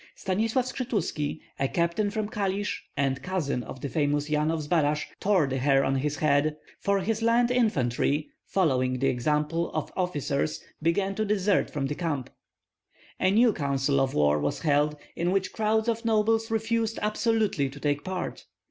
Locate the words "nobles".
16.03-16.49